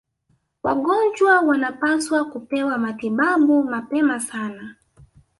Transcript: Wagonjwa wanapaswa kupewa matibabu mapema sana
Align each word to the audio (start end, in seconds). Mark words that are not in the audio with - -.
Wagonjwa 0.63 1.39
wanapaswa 1.41 2.25
kupewa 2.25 2.77
matibabu 2.77 3.63
mapema 3.63 4.19
sana 4.19 4.75